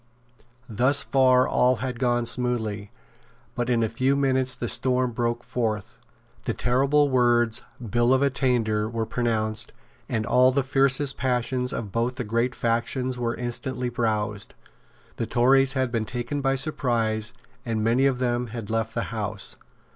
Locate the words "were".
8.89-9.05, 13.19-13.35